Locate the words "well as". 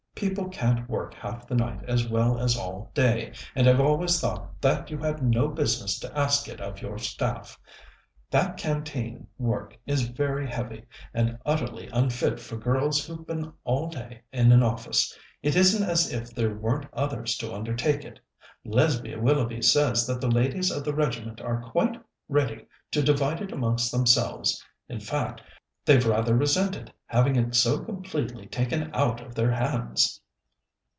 2.07-2.55